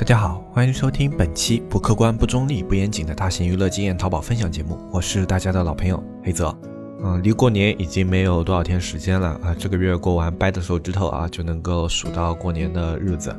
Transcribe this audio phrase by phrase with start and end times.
[0.00, 6.58] 大家好，欢迎收听本期不客观、不中立、不严谨的大型娱乐经验淘宝分享节目，我是大家的老朋友黑泽。
[7.02, 9.56] 嗯，离过年已经没有多少天时间了啊！
[9.58, 13.30] 这个月过完，掰着手指头啊，就能够数到过年的日子，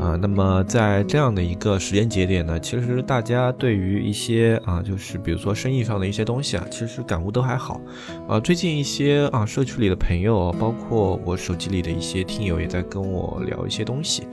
[0.00, 7.78] 啊，那么在这样的一个时间节点呢，其实大家对于一些啊，就是比如说生意上的一些东西啊，其实感悟都还好，
[8.26, 14.26] 啊，最近一些啊，社区里的朋友，包括我手机里的一些听友，也在跟我聊一些东西，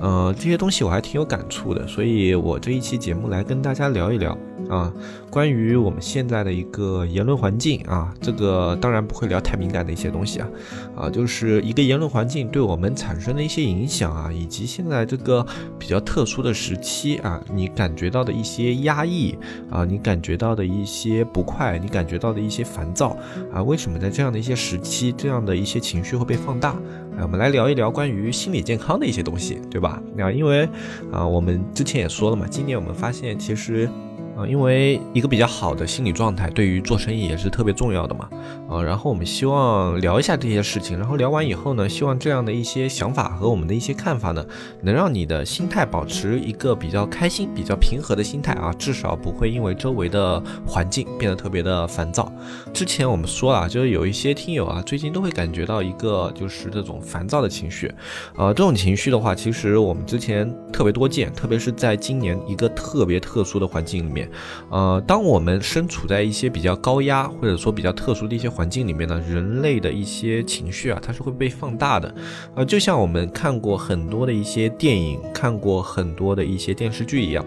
[0.00, 4.36] 呃，这些东西我还挺有感触的，所以我这一期节目来跟大家聊一聊
[4.72, 4.90] 啊，
[5.28, 8.14] 关于我们现在的一个言论环境啊。
[8.22, 10.48] 这个当然不会聊太敏感的一些东西啊，
[10.96, 15.46] 啊，就是一个言论环境对我们产生的一些影响啊，以及现在这个
[15.78, 19.36] 比较特殊的时期啊，你感觉到的一些压抑
[19.70, 23.14] 啊，你感觉到的一些不快，你感觉到的一些烦躁
[23.52, 26.74] 啊，为什么在这样的一些时期，这样的一些情绪会被放大？
[27.18, 30.02] 哎，我们来聊一聊关于心理健康的一些东西，对吧？
[30.16, 30.66] 那因为
[31.12, 33.86] 啊，我们之前也说了嘛，今年我们发现其实。
[34.36, 38.28] 啊，因为一个比较好的心理状态，对于做生意也是特别重要的嘛。
[38.68, 44.44] 啊，然后我们希望聊一下这些事情，然后聊完以后呢，希望这样的一些想法和我们的一些看法呢，
[44.80, 52.32] 能让你的心态保持一个比较开心、比较平和的心态啊，至少不会因为周围的环境变得特别的烦躁。
[52.72, 57.92] 之前我们说了，就是有一些听友啊，最近都会感觉到一个就是这种烦躁的情绪。
[58.36, 64.22] 呃，这种情绪的话，其实我们之前特别多见，特别是在今年一个特别特殊的环境里面。
[64.70, 72.14] 呃，当我们身处在一些比较高压或者说比较特殊的一些环境里面呢，人类的一些情绪啊，它是会被放大的。
[72.54, 77.44] 呃，就像我们看过很多的一些电影，看过很多的一些电视剧一样。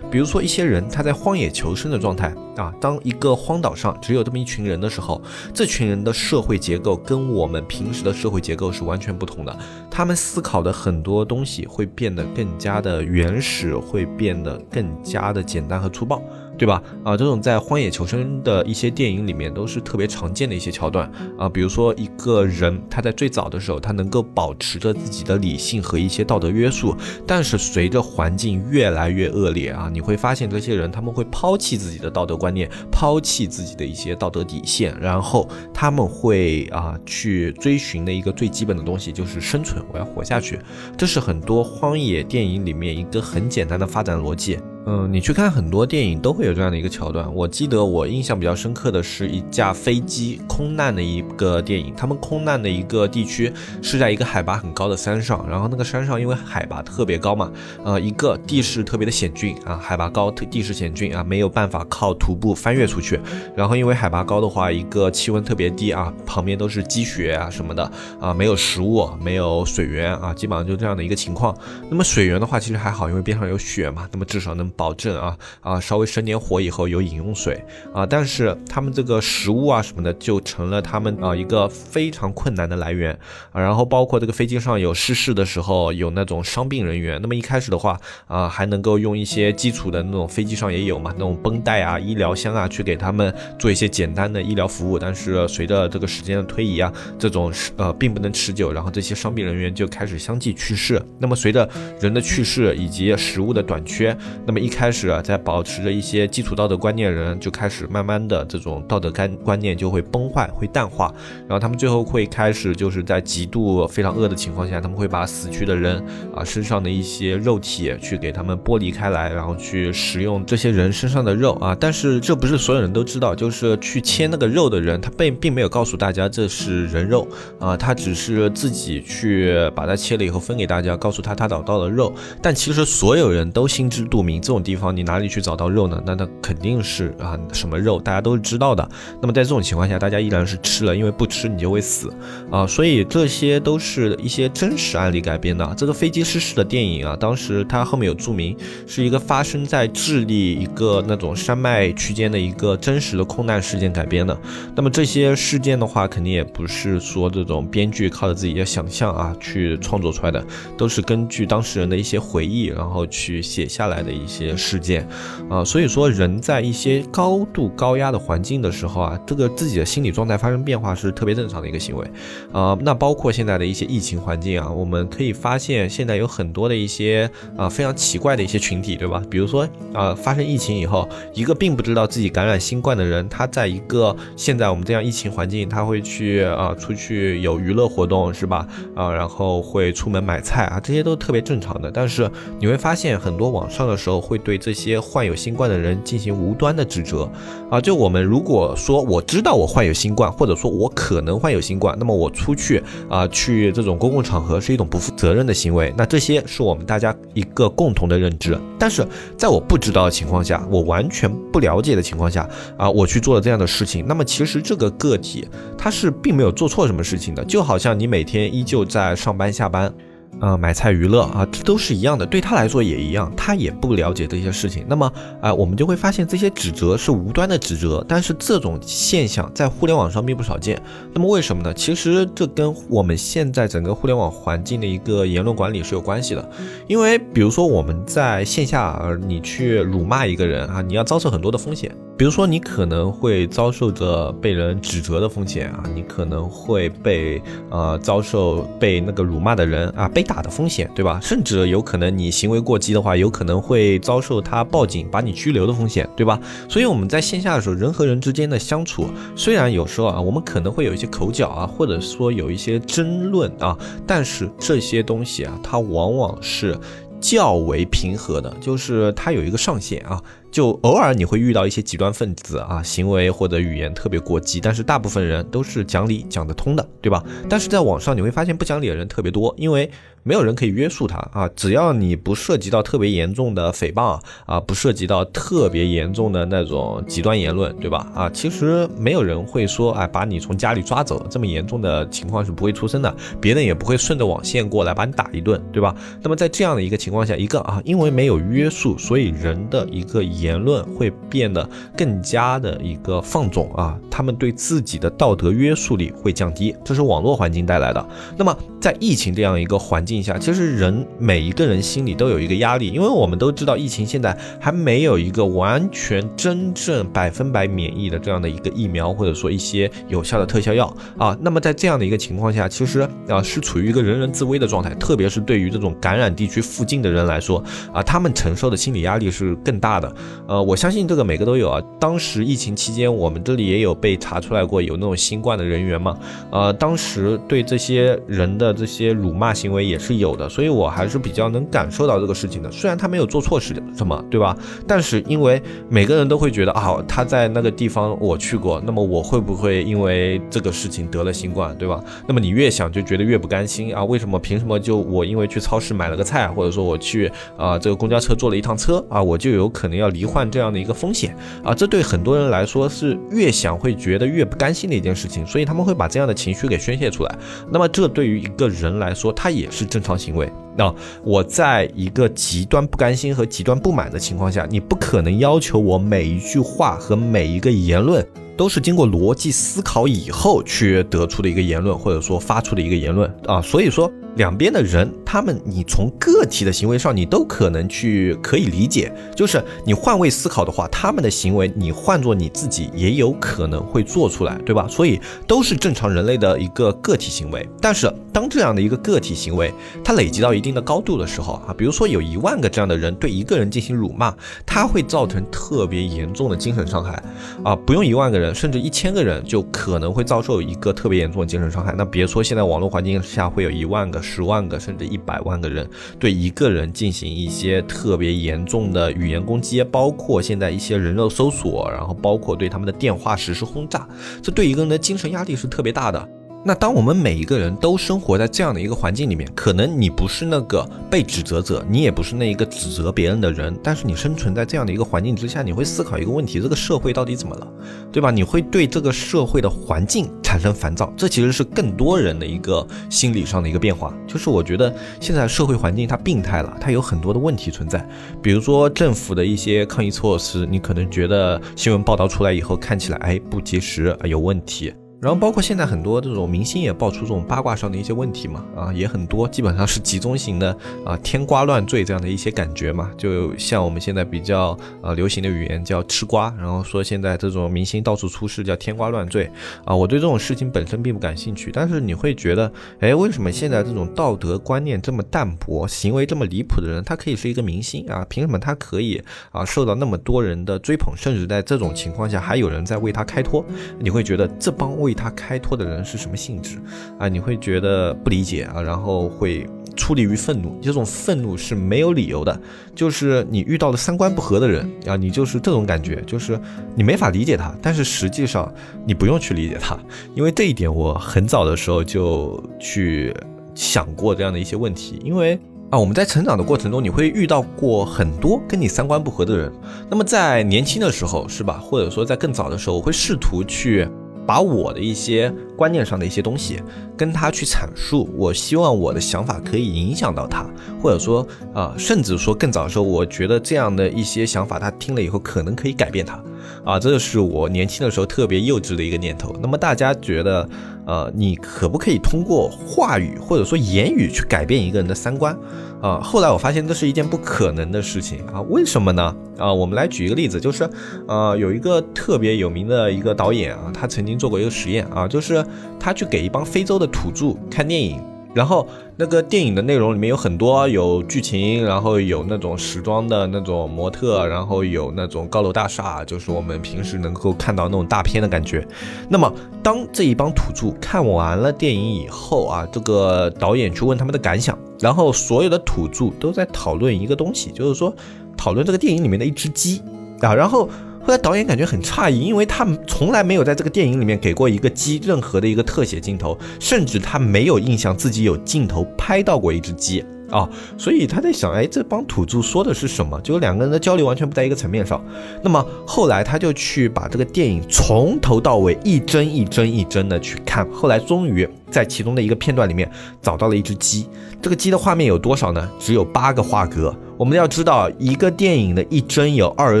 [0.14, 5.20] 比如说一些人他在荒野求生的状态啊，当一个荒岛上只有这么一群人的时候，
[5.52, 9.58] 这群人的社会结构跟我们平时的社会结构是完全不同的。
[9.90, 16.22] 他们思考的很多东西会变得更加的原始，会变得更加的简单和粗暴。
[16.56, 16.82] 对吧？
[17.04, 21.48] 啊，这种在荒野求生的一些电影里面都是特别常见的一些桥段啊。
[21.48, 26.94] 比如说一个人他在最早的时候，他能够保持着自己的理性和一些道德约束，
[27.26, 40.58] 但是随着环境越来越恶劣啊，你会发现这些人他们会抛弃自己的道德观念，抛弃自己的一些道德底线，然后他们会啊去追寻的一个最基本的东西就是生存，我要活下去。
[40.96, 44.58] 这是很多荒野电影里面一个很简单的发展逻辑。
[44.86, 47.32] 嗯，你去看很多电影都会有这样的一个桥段。
[47.34, 51.94] 我记得我印象比较深刻的是一架飞机空难的一个电影。
[51.96, 53.50] 他们空难的一个地区
[53.80, 57.50] 是在一个海拔很高的山上，然后那个山上因为海拔特别高嘛，
[57.82, 63.18] 呃，一个地势特别的险峻啊，海拔高，地势险峻啊，没有办法靠徒步翻越出去。
[63.56, 67.90] 然后因为海拔高的话，一个气温特别低啊，旁边都是积雪啊什么的
[68.20, 71.56] 啊，没有食物，没有水源啊，基本上就这样的一个情况。
[71.88, 74.70] 那么水源的话其实还好，因为边上有雪嘛，那么至少能。
[74.76, 83.12] 保证啊啊，稍微生点火以后有饮用水啊，但是他们这个食物啊什么的就成了他们啊一个非常困难的来源
[83.52, 83.60] 啊。
[83.60, 94.98] 然后包括这个飞机上有失事的时候，有那种伤病人员，那么一开始的话啊，还能够用一些基础的那种飞机上也有嘛，那种绷带啊、医疗箱啊，去给他们做一些简单的医疗服务。
[94.98, 101.00] 但是随着这个时间的推移啊，这种呃并不能持久，然后这些伤病人员就开始相继去世。
[101.18, 101.68] 那么随着
[102.00, 111.12] 人的去世以及食物的短缺，那么一开始啊，在保持着一些基础道德观念人，就开始慢慢的这种道德观观念就会崩坏，会淡化，
[111.46, 116.02] 然后他们最后会开始就是在极度非常饿的情况下，他们会把死去的人
[116.34, 121.76] 啊身上的一些肉体去给他们剥离开来，然后去食用这些人身上的肉啊。
[121.78, 127.28] 但是这不是所有人都知道，就是去切那个肉的人，他并并没有告诉大家这是人肉
[127.60, 132.10] 啊，他只是自己去把它切了以后分给大家，告诉他他找到了肉，
[132.40, 134.53] 但其实所有人都心知肚明这。
[134.54, 136.00] 这种地方你哪里去找到肉呢？
[136.06, 138.88] 那它肯定是啊什么肉，大家都是知道的。
[139.20, 142.08] 那么在这种情况下，大家依然是吃了，因为不吃你就会死
[142.52, 142.64] 啊。
[142.64, 145.74] 所以这些都是一些真实案例改编的。
[145.76, 154.38] 这个飞机失事的电影啊，当时它后面有注明是一个发生在智利一个那种山脉区间的一个真实的空难事件改编的。
[154.76, 160.46] 那么这些事件的话，肯定也不是说这种编剧靠着自己的想象啊去创作出来的，
[160.78, 164.43] 都是根据当事人的一些回忆，然后去写下来的一些。
[164.46, 165.06] 些事件，
[165.48, 172.06] 啊，所以说人在一些高度高压的环境的时候啊，这个自己的心理状态发生变化是特别正常的一个行为，
[172.52, 179.22] 啊，那包括现在的一些疫情环境啊，我们可以发现现在有很多的一些啊非常奇怪的一些群体，对吧？
[179.30, 188.66] 比如说啊，发生疫情以后，一个并不知道自己感染新冠的人，他在一个现在我们这样疫情环境，他会去啊出去有娱乐活动，是吧？
[188.94, 197.30] 啊，然后会出门买菜啊，这些都特别正常的，但是你会发现很多网上的时候会会对这些患有新冠的人进行无端的指责
[197.70, 197.80] 啊。
[197.80, 205.94] 就我们如果说我知道我患有新冠，或者说我可能患有新冠，那么我出去啊去这种公共场合是一种不负责任的行为。
[205.96, 208.58] 那这些是我们大家一个共同的认知。
[208.76, 209.06] 但是
[209.38, 215.46] 在我不知道的情况下，我完全不了解的情况下啊，我去做了这样的事情，那么其实这个个体
[215.78, 219.94] 他是并没有做错什么事情的，就好像你每天依旧在上班下班。
[220.40, 224.84] 呃，买菜娱乐啊，这都是一样的，对他来说也一样，他也不了解这些事情。
[224.86, 225.10] 那么，
[225.40, 230.80] 啊，我们就会发现这些指责是无端的指责，但是这种现象在互联网上并不少见。
[231.12, 231.72] 那么为什么呢？
[231.72, 236.48] 其实这跟我们现在整个互联网环境的一个言论管理是有关系的。
[236.86, 241.94] 因为比如说我们在线下，你去辱骂一个人啊，你要遭受很多的风险。
[242.16, 251.20] 比如说，你可能会遭受着被人指责的风险啊，你可能会被呃遭受被那个辱骂的人啊被打的风险，对吧？
[251.22, 256.40] 甚至有可能你行为过激的话，有可能会遭受他报警把你拘留的风险，对吧？
[256.68, 259.06] 所以我们在线下的时候，人和人之间的相处，
[259.36, 263.76] 虽然有时候啊，我们可能会有一些口角啊，或者说有一些争论啊，
[264.06, 266.78] 但是这些东西啊，它往往是
[267.20, 270.20] 较为平和的，就是它有一个上限啊。
[270.54, 277.20] 就偶尔你会遇到一些极端分子啊，行为或者语言特别过激，但是大部分人都是讲理讲得通的，对吧？
[277.48, 279.90] 但是在网上你会发现不讲理的人特别多，因为
[280.22, 281.50] 没有人可以约束他啊。
[281.56, 288.06] 只要你不涉及到特别严重的诽谤啊，不涉及到特别严重的那种极端言论，对吧？
[288.14, 295.92] 啊，其实没有人会说哎把你从家里抓走，这么严重的情况是不会出生的，别人也不会顺着网线过来把你打一顿，对吧？
[296.22, 300.22] 那么在这样的一个情况下，一个啊，因为没有约束，所以人的一个。
[300.44, 308.08] 言论会变得更加的一个放纵啊，他们对自己的道德约束力会降低，这是网络环境带来的。
[308.36, 321.36] 那么在疫情这样一个环境下，其实人每一个人心里都有一个压力，因为我们都知道疫情现在还没有一个完全真正百分百免疫的这样的一个疫苗，或者说一些有效的特效药啊。
[321.40, 327.62] 那么在这样的一个情况下，其实啊是处于一个人人自危的状态，特别是对于这种感染地区附近的人来说
[327.92, 330.14] 啊，他们承受的心理压力是更大的。
[330.46, 331.82] 呃，我相信这个每个都有啊。
[331.98, 336.16] 当时疫情期间，我们这里也有被查出来过有那种新冠的人员嘛。
[336.50, 342.70] 呃，当时对这些人的这些辱骂行为也是有的，所以我还是比较能感受到这个事情的。
[342.70, 344.56] 虽然他没有做错事什么，对吧？
[344.86, 352.02] 但是因为每个人都会觉得啊，他在那个地方我去过，那么我会不会因为这个事情得了新冠，对吧？
[352.26, 360.24] 那么你越想就觉得越不甘心啊，为什么凭什么就我因为去超市买了个菜，或者说我去啊这个公交车坐了一趟车啊，我就有可能要罹。
[360.24, 367.38] 患这样的一个风险啊，这对很多人来说是越想会觉得越不甘心的一件事情，所以他们会把这样的情绪给宣泄出来。
[367.70, 370.50] 那么这对于一个人来说，他也是正常行为。
[370.76, 378.26] 那我在一个极端不甘心和极端不满的情况下，你不可能要求我每一句话和每一个言论
[378.56, 383.60] 都是经过逻辑思考以后去得出的一个言论，或者说发出的一个言论啊。
[383.60, 384.10] 所以说。
[384.36, 394.88] 两边的人，他们你从个体的行为上，你都可能去可以理解，就是你换位思考的话，他们的行为，你换做你自己也有可能会做出来，对吧？
[394.88, 397.68] 所以都是正常人类的一个个体行为。
[397.80, 399.72] 但是当这样的一个个体行为，
[400.02, 404.34] 它累积到一定的高度的时候啊，比如说有一万个这样的人对一个人进行辱骂，
[404.66, 407.22] 它会造成特别严重的精神伤害
[407.62, 411.94] 啊，不用一万个人，甚至一千个人就可能会遭受一个特别严重的精神伤害。
[411.96, 414.23] 那别说现在网络环境下会有一万个。
[414.24, 415.86] 十万个甚至一百万个人
[416.18, 424.08] 对一个人进行一些特别严重的语言攻击，包括现在一些人肉搜索，然后包括对他们的电话实施轰炸，
[424.42, 426.28] 这对一个人的精神压力是特别大的。
[426.66, 437.68] 那当我们每一个人都生活在这样的一个环境里面，可能你不是那个被指责者，你也不是那一个指责别人的人，但是你生存在这样的一个环境之下，你会思考一个问题：这个社会到底怎么了，
[438.10, 438.30] 对吧？
[438.30, 444.16] 你会对这个社会的环境产生烦躁，这其实是更多人的一个心理上的一个变化。
[444.26, 444.90] 就是我觉得
[445.20, 448.08] 现在社会环境它病态了，它有很多的问题存在，
[448.40, 454.94] 比如说政府的一些抗疫措施，你可能觉得新闻报道出来以后看起来哎不及时，有问题。
[455.24, 469.50] 然后包括现在很多这种明星也爆出这种八卦上的一些问题嘛，啊，也很多，基本上是集中型的啊，天瓜乱坠这样的一些感觉嘛，就像我们现在比较呃流行的语言叫吃瓜，然后说现在这种明星到处出事叫天瓜乱坠
[469.86, 478.26] 啊，我对这种事情本身并不感兴趣，但是你会觉得，哎，为什么现在这种道德观念这么淡薄，行为这么离谱的人，他可以是一个明星啊？
[478.28, 483.64] 凭什么他可以啊受到那么多人的追捧，甚至在这种情况下还有人在为他开脱？
[483.98, 486.78] 你会觉得这帮为他开脱的人是什么性质
[487.18, 487.28] 啊？
[487.28, 489.66] 你会觉得不理解啊，然后会
[489.96, 490.76] 出离于愤怒。
[490.82, 492.60] 这种愤怒是没有理由的，
[492.94, 496.60] 就是你遇到了三观不合的人啊，你就是这种感觉，就是
[496.96, 497.74] 你没法理解他。
[497.80, 498.70] 但是实际上
[499.06, 499.98] 你不用去理解他，
[500.34, 503.34] 因为这一点我很早的时候就去
[503.74, 505.20] 想过这样的一些问题。
[505.24, 505.58] 因为
[505.90, 509.70] 啊，我们在成长的过程中，你会遇到过很多跟你三观不合的人。
[510.10, 511.78] 那么在年轻的时候，是吧？
[511.78, 514.08] 或者说在更早的时候，我会试图去。
[514.46, 516.82] 把我的一些观念上的一些东西
[517.16, 520.64] 跟他去阐述，我希望我的想法可以影响到他，
[521.02, 526.42] 或者说啊，甚至说更早的时候，我觉得这样的一些想法，他听了以后可能可以改变他，
[526.84, 529.54] 啊，这是我年轻的时候特别幼稚的一个念头。
[529.60, 530.68] 那么大家觉得，
[531.06, 535.56] 呃，你可不可以通过话语或者说言语去改变一个人的三观？
[536.02, 539.34] 啊，后来我发现这是一件不可能的事情啊，为什么呢？
[539.56, 540.86] 啊，我们来举一个例子，就是，
[541.26, 545.63] 呃，有一个特别有名的一个导演啊，他曾经做过一个实验啊，就是
[545.98, 548.20] 他去给一帮非洲的土著看电影。
[548.54, 558.86] 然后那个电影的内容里面有很多有剧情，然后有那种时装的那种模特，然后有那种高楼大厦，就是我们平时能够看到那种大片的感觉。
[559.28, 559.52] 那么
[559.82, 568.14] 当这一帮土著看完了电影以后啊，这个导演去问他们的感想，然后所有的土著都在讨论一个东西，就是说
[568.56, 570.00] 讨论这个电影里面的一只鸡
[570.40, 570.88] 啊，然后。
[571.26, 583.40] 后来导演感觉很诧异，因为他从来没有在这个电影里面给过一个鸡任何的一个特写镜头，甚至他没有印象自己有镜头拍到过一只鸡啊，所以他在想，哎，这帮土著说的是什么？
[583.40, 585.24] 就两个人的交流完全不在一个层面上。
[585.62, 594.28] 那么后来他就去把这个电影从头到尾一帧一帧一帧的去看，后来终于在其中的一个片段里面找到了一只鸡。
[594.60, 595.90] 这个鸡的画面有多少呢？
[595.98, 597.16] 只有八个画格。
[597.36, 600.00] 我们要知道，一个电影的一帧有二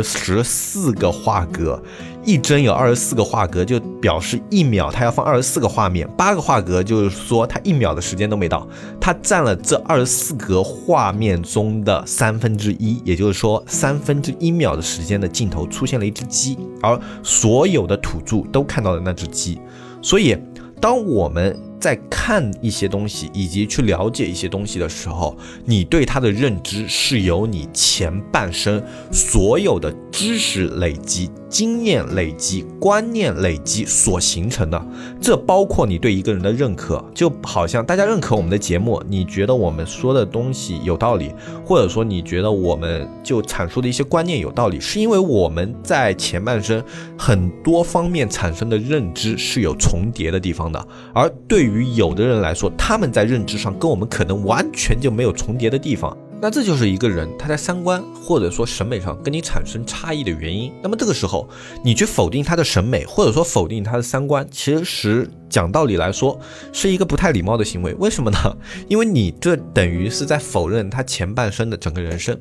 [0.00, 1.82] 十四个画格，
[2.24, 8.66] 一帧有二十四个画格，就表示一秒它要放二十四个画面，八个画格就是说它一秒的时间都没到，
[9.00, 19.60] 它占了这二十四格画面中的三分之一，也就是说三分之一秒的时间的镜头出现了一只鸡，而所有的土著都看到了那只鸡，
[20.00, 20.36] 所以
[20.80, 21.58] 当我们。
[21.84, 25.36] 在看一些东西以及去了解一些东西的时候，
[25.66, 31.30] 你对它的认知是由你前半生所有的知识累积。
[31.54, 34.86] 经验累积、观念累积所形成的，
[35.20, 41.30] 这包括你对一个人的认可，就好像大家认可我们的节目，你觉得我们说的东西有道理，
[41.64, 46.82] 或者说你觉得我们就阐述的一些观念有道理，是因为我们在前半生
[47.16, 56.18] 很多方面产生的认知是有重叠的地方的，而对于有的人来说，他们在认知上跟我们可能完全就没有重叠的地方。
[56.44, 60.70] 那这就是一个人他在三观或者说审美上跟你产生差异的原因。
[60.82, 61.48] 那么这个时候，
[61.82, 66.36] 你去否定他的审美，或者说否定他的三观，其实讲道理来说
[66.72, 67.94] 是一个不太礼貌的行为。
[67.94, 68.56] 为什么呢？
[68.90, 72.36] 因为你这等于是在否认他前半生的整个人生。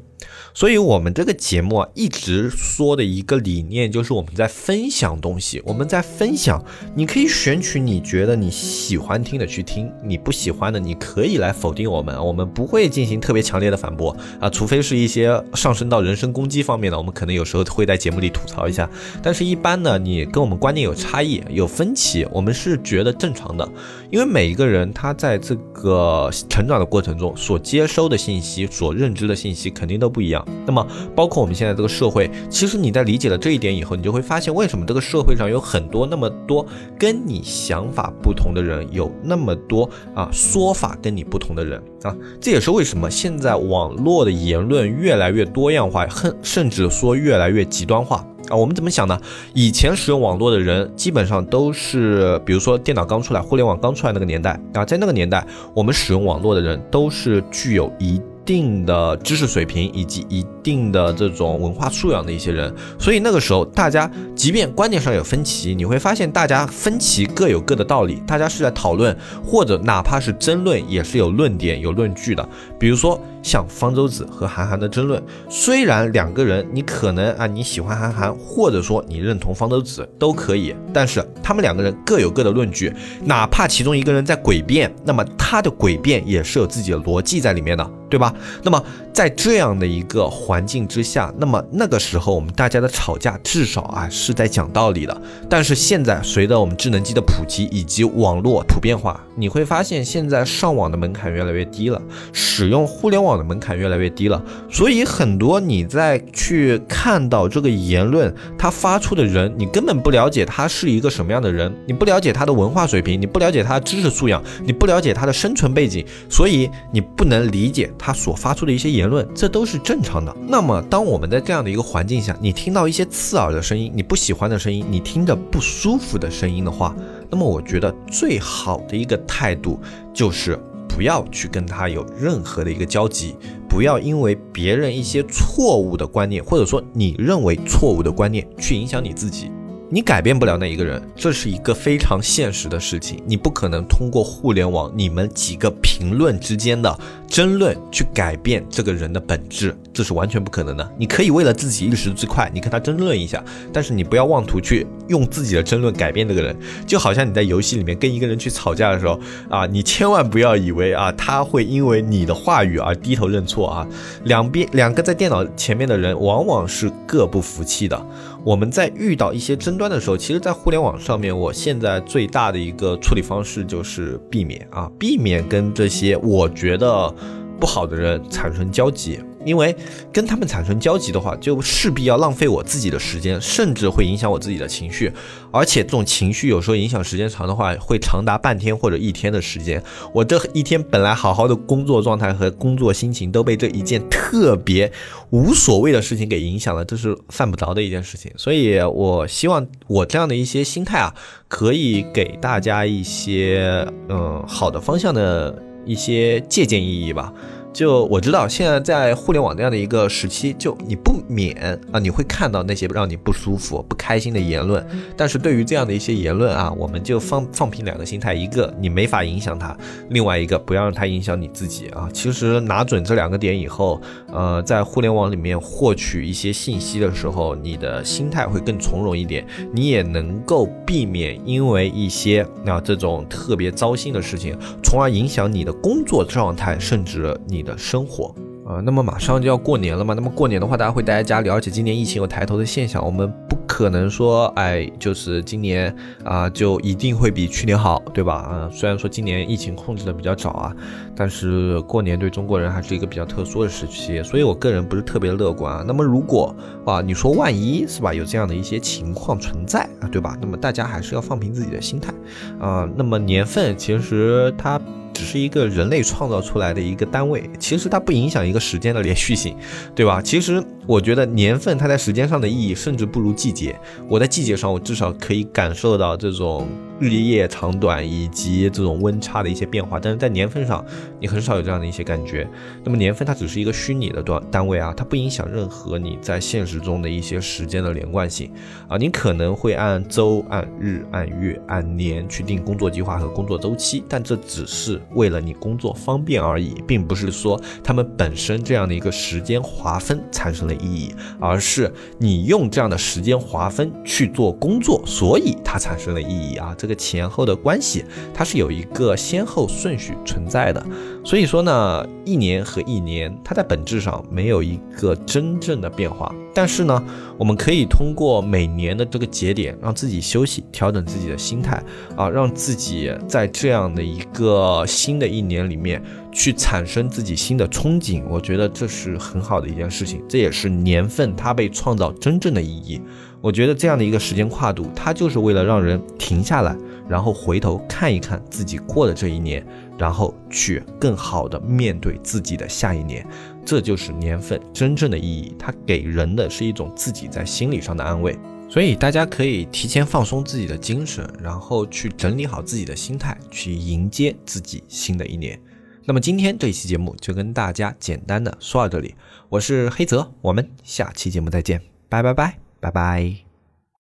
[0.53, 6.63] 所以，我们这个节目啊，一直说的一个理念就是我们在分享东西，我们在分享。
[6.96, 18.89] 你可以选取你觉得你喜欢听的去听，你不喜欢的，你可以来否定我们，我们不会进行特别强烈的反驳啊，除非是一些上升到人身攻击方面的，我们可能有时候会在节目里吐槽一下。
[19.22, 23.67] 但是，一般呢，你跟我们观念有差异、有分歧，我们是觉得正常的，
[24.10, 30.45] 因为每一个人他在这个成长的过程中所接收的信息、所认知的信息，肯定都不一样。
[30.65, 36.65] 那么，包括我们现在这个社会，其实你在理解了这一点以后，你就会发现，为什么这个社会上有很多那么多
[36.98, 41.81] 跟你想法不同的人，有那么多啊说法跟你不同的人。
[42.03, 48.25] 啊，这也是为什么现在网络的言论越来越多样化，甚甚至说越来越极端化。
[48.50, 48.55] 啊。
[48.55, 49.19] 我们怎么想呢？
[49.53, 55.45] 以前使用网络的人，基本上都是，比如说电脑刚出来，互联网刚出来那个年代啊，在那个年代，
[55.75, 58.21] 我们使用网络的人都是具有一。
[58.45, 72.45] 定的知识水平以及一定的这种文化素养的一些人，所以那个时候大家即便观念上有分歧，你会发现大家分歧各有各的道理，大家是在讨论或者哪怕是争论也是有论点有论据的。
[72.77, 75.21] 比如说像方舟子和韩寒的争论。
[75.50, 82.91] 虽然两个人你可能啊你喜欢韩寒，或者说你认同方舟子都可以，但是他们两个人各有各的论据，
[83.25, 87.88] 哪怕其中一个人在诡辩，那么他的诡辩也是有自己的逻辑在里面的。
[88.13, 88.31] 对吧？
[88.62, 88.79] 那么
[89.12, 95.21] 在这样的一个环境之下，那么那个时候我们大家的吵架至少啊是在讲道理的。
[95.50, 102.00] 但是现在随着我们智能机的普及以及网络普遍化，你会发现现在上网的门槛越来越低了，
[102.31, 104.43] 使用互联网的门槛越来越低了。
[104.69, 117.91] 所以很多你在去看到这个言论，他发出的人，你根本不了解他是一个什么样的人，你不了解他的文化水平，你不了解他的知识素养，你不了解他的生存背景，所以你不能理解。
[117.97, 120.35] 他所发出的一些言论，这都是正常的。
[120.47, 126.95] 那么，当我们在这样的一个环境下，你听到一些刺耳的声音，你不喜欢的声音，你听着不舒服的声音的话，
[127.29, 129.79] 那么我觉得最好的一个态度
[130.13, 130.59] 就是
[130.95, 133.35] 不要去跟他有任何的一个交集，
[133.67, 139.51] 不要因为别人一些错误的观念，或者说你认为错误的观念去影响你自己。
[139.89, 143.21] 你改变不了那一个人，这是一个非常现实的事情。
[143.27, 147.00] 你不可能通过互联网你们几个评论之间的
[147.33, 150.87] 争论去改变这个人的本质，这是完全不可能的。
[150.99, 156.55] 你可以为了自己一时之快，你跟他争论一下，但是你不要妄图去用自己的争论改变这个人。
[156.85, 163.87] 就好像你在游戏里面跟一个人去吵架的时候啊，你千万不要以为啊他会因为你的话语而低头认错啊。
[164.25, 167.99] 两边两个在电脑前面的人往往是各不服气的。
[168.45, 177.15] 我们在遇到一些争端的时候，其实，在互联网上面，我现在最大的一个处理方式就是避免啊，避免跟这些我觉得
[177.63, 179.17] 不好的人产生交集。
[179.46, 179.75] 因为
[180.12, 185.12] 跟他们产生交集的话，就势必要浪费我自己的时间，甚至会影响我自己的情绪。
[185.51, 189.82] 而且这种情绪有时候影响时间长的话，会长达半天或者一天的时间。
[190.13, 194.91] 我这一天本来好好的工作状态和工作心情都被这一件特别
[195.32, 198.32] 无所谓的事情给影响了，这是犯不着的一件事情。
[198.38, 201.13] 所以我希望我这样的一些心态啊，
[201.50, 207.33] 可以给大家一些嗯好的方向的一些借鉴意义吧。
[207.73, 211.57] 就我知道，现在在互联网这样的一个时期，就你不免
[211.91, 214.85] 啊，你会看到那些让你不舒服、不开心的言论。
[215.17, 219.75] 但是对于这样的一些言论啊，我们就放放平两个心态：一个你没法影响他，
[220.09, 222.07] 另外一个不要让他影响你自己啊。
[222.13, 223.99] 其实拿准这两个点以后，
[224.31, 237.62] 呃，在互联网里面获取一些信息的时候，你的心态会更从容一点，你也能够避免因为一些啊这种特别糟心的事情，从而影响你的工作状态，甚至你。
[237.63, 238.34] 的生活
[238.65, 248.36] 啊，那么马上就要过年了嘛，那么过年的话，大家会待在家里，而且今年疫情有抬头的现象，我们不可能说，哎，就是今年啊，就一定会比去年好，对吧？
[248.36, 250.73] 啊，虽然说今年疫情控制的比较早啊，
[251.13, 255.84] 但是过年对中国人还是一个比较特殊的时期，所以我个人不是特别乐观啊。
[255.86, 260.38] 那么如果啊，你说万一是吧，有这样的一些情况存在啊，对吧？
[260.39, 262.13] 那么大家还是要放平自己的心态
[262.62, 262.89] 啊。
[262.95, 264.80] 那么年份其实它。
[265.23, 269.55] 是一个人类创造出来的一个单位，其实它不影响一个时间的连续性，
[269.95, 270.21] 对吧？
[270.21, 273.75] 其实我觉得年份它在时间上的意义甚至不如季节。
[274.07, 276.67] 我在季节上，我至少可以感受到这种。
[276.99, 280.86] 日夜长短以及这种温差的一些变化，但是在年份上，
[281.19, 282.47] 你很少有这样的一些感觉。
[282.84, 288.51] 那么年份它只是一个虚拟的段单位啊，它不影响任何你在现实中的一些时间的连贯性
[288.88, 288.97] 啊。
[288.97, 306.75] 你可能会按周、按日、按月、按年去定工作计划和工作周期，但这只是为了你工作方便而已，并不是说他们本身这样的一个时间划分产生了意义，而是你用这样的时间划分去做工作，所以它产生了意义啊。
[306.84, 310.86] 这个前后的关系，它是有一个先后顺序存在的。
[311.24, 316.36] 所以说呢，一年和一年，它在本质上没有一个真正的变化。
[316.54, 317.02] 但是呢，
[317.38, 321.82] 我们可以通过每年的这个节点，让自己休息，调整自己的心态
[322.17, 328.24] 啊，让自己在这样的一个新的一年里面去产生自己新的憧憬。
[328.30, 333.02] 我觉得这是很好的一件事情，这也是年份它被创造真正的意义。
[333.43, 336.73] 我觉得这样的一个时间跨度，它就是为了让人停下来，
[337.10, 339.62] 然后回头看一看自己过的这一年，
[339.97, 343.27] 然后去更好的面对自己的下一年。
[343.65, 348.34] 这就是年份真正的意义，它给人的是一种自己在心理上的安慰。
[348.69, 355.60] 所以大家可以提前放松自己的精神，然后去整理好自己的心态，去迎接自己新的一年。
[356.06, 359.15] 那么今天这一期节目就跟大家简单的说到这里，
[359.49, 362.62] 我是黑泽，我们下期节目再见，拜拜拜。
[362.84, 363.52] 拜拜。